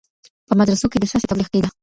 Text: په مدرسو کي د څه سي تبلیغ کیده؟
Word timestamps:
په 0.47 0.53
مدرسو 0.59 0.91
کي 0.91 0.97
د 0.99 1.03
څه 1.11 1.17
سي 1.21 1.27
تبلیغ 1.31 1.47
کیده؟ 1.53 1.69